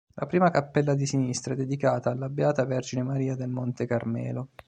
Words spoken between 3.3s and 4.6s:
del Monte Carmelo.